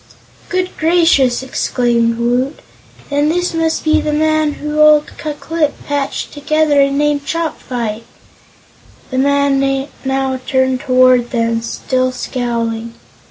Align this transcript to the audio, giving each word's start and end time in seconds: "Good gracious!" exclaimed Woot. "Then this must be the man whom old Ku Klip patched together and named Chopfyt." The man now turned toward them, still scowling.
"Good 0.49 0.75
gracious!" 0.79 1.43
exclaimed 1.43 2.17
Woot. 2.17 2.59
"Then 3.11 3.29
this 3.29 3.53
must 3.53 3.83
be 3.83 4.01
the 4.01 4.11
man 4.11 4.53
whom 4.53 4.79
old 4.79 5.15
Ku 5.19 5.33
Klip 5.35 5.75
patched 5.85 6.31
together 6.33 6.81
and 6.81 6.97
named 6.97 7.23
Chopfyt." 7.23 8.01
The 9.11 9.19
man 9.19 9.87
now 10.03 10.39
turned 10.47 10.79
toward 10.79 11.29
them, 11.29 11.61
still 11.61 12.11
scowling. 12.11 12.95